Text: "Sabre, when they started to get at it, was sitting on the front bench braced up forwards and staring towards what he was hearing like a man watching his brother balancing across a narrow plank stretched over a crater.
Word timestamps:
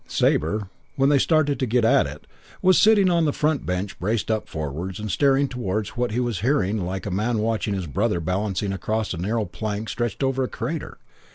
"Sabre, 0.07 0.67
when 0.95 1.09
they 1.09 1.19
started 1.19 1.59
to 1.59 1.67
get 1.67 1.85
at 1.85 2.07
it, 2.07 2.25
was 2.63 2.79
sitting 2.79 3.11
on 3.11 3.25
the 3.25 3.31
front 3.31 3.67
bench 3.67 3.99
braced 3.99 4.31
up 4.31 4.49
forwards 4.49 4.99
and 4.99 5.11
staring 5.11 5.47
towards 5.47 5.89
what 5.89 6.09
he 6.09 6.19
was 6.19 6.39
hearing 6.39 6.83
like 6.83 7.05
a 7.05 7.11
man 7.11 7.37
watching 7.37 7.75
his 7.75 7.85
brother 7.85 8.19
balancing 8.19 8.73
across 8.73 9.13
a 9.13 9.17
narrow 9.17 9.45
plank 9.45 9.89
stretched 9.89 10.23
over 10.23 10.43
a 10.43 10.47
crater. 10.47 10.97